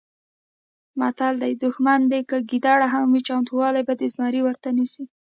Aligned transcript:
متل 0.99 1.33
دی: 1.41 1.53
دوښمن 1.63 1.99
دې 2.11 2.19
که 2.29 2.37
ګیدړ 2.49 2.79
هم 2.93 3.05
وي 3.13 3.21
چمتوالی 3.27 3.81
به 3.87 3.93
د 3.99 4.01
زمري 4.13 4.41
ورته 4.43 4.67
نیسې. 4.77 5.03